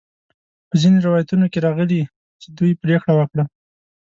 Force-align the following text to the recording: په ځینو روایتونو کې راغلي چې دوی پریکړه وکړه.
په 0.69 0.75
ځینو 0.81 1.03
روایتونو 1.07 1.45
کې 1.51 1.63
راغلي 1.67 2.01
چې 2.41 2.47
دوی 2.57 2.71
پریکړه 2.81 3.13
وکړه. 3.15 3.43